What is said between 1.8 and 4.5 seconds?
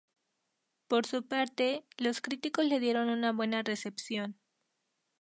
los críticos le dieron una buena recepción.